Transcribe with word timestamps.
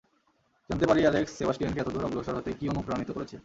জানতে 0.69 0.85
পারি 0.87 1.01
অ্যালেক্স 1.01 1.31
সেবাস্টিয়ানকে 1.39 1.81
এতদূর 1.81 2.07
অগ্রসর 2.07 2.37
হতে 2.37 2.51
কী 2.59 2.65
অনুপ্রাণিত 2.69 3.09
করেছে? 3.13 3.35